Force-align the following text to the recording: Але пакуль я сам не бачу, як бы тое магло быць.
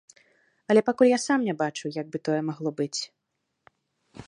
Але 0.73 0.81
пакуль 0.87 1.09
я 1.09 1.19
сам 1.27 1.39
не 1.49 1.55
бачу, 1.61 1.93
як 1.99 2.05
бы 2.15 2.21
тое 2.29 2.41
магло 2.49 2.69
быць. 2.83 3.01